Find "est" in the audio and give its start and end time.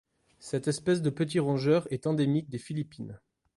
1.93-2.07